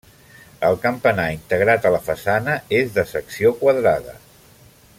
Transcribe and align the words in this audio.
El 0.69 0.77
campanar, 0.85 1.25
integrat 1.35 1.85
a 1.89 1.91
la 1.97 2.01
façana, 2.07 2.57
és 2.79 2.91
de 2.97 3.05
secció 3.13 3.53
quadrada. 3.61 4.17